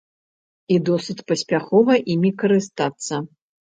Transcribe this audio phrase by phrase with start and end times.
[0.75, 3.13] І досыць паспяхова імі карыстацца.